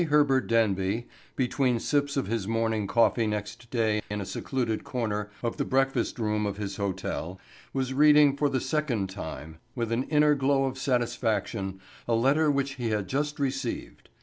Herbert 0.01 0.47
Denby, 0.47 1.05
between 1.35 1.79
sips 1.79 2.17
of 2.17 2.25
his 2.25 2.47
morning 2.47 2.87
coffee 2.87 3.27
next 3.27 3.69
day 3.69 4.01
in 4.09 4.19
a 4.19 4.25
secluded 4.25 4.83
corner 4.83 5.29
of 5.43 5.57
the 5.57 5.63
breakfast 5.63 6.17
room 6.17 6.47
of 6.47 6.57
his 6.57 6.77
hotel, 6.77 7.39
was 7.71 7.93
reading 7.93 8.35
for 8.35 8.49
the 8.49 8.61
second 8.61 9.11
time, 9.11 9.59
with 9.75 9.91
an 9.91 10.05
inner 10.05 10.33
glow 10.33 10.63
of 10.65 10.79
satisfaction, 10.79 11.79
a 12.07 12.15
letter 12.15 12.49
which 12.49 12.73
he 12.77 12.89
had 12.89 13.07
just 13.07 13.37
received. 13.39 14.09